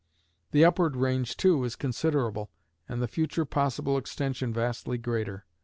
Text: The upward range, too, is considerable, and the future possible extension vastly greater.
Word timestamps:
The 0.49 0.65
upward 0.65 0.95
range, 0.95 1.37
too, 1.37 1.63
is 1.63 1.75
considerable, 1.75 2.49
and 2.89 3.03
the 3.03 3.07
future 3.07 3.45
possible 3.45 3.99
extension 3.99 4.51
vastly 4.51 4.97
greater. 4.97 5.45